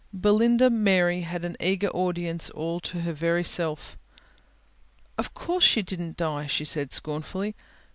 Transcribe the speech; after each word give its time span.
Belinda 0.11 0.71
Mary 0.71 1.21
had 1.21 1.45
an 1.45 1.55
eager 1.59 1.89
audience 1.89 2.49
all 2.49 2.79
to 2.79 3.01
her 3.01 3.13
very 3.13 3.43
self. 3.43 3.99
"Of 5.15 5.35
course 5.35 5.63
she 5.63 5.83
didn't 5.83 6.17
die," 6.17 6.47
she 6.47 6.65
said 6.65 6.91
scornfully. 6.91 7.53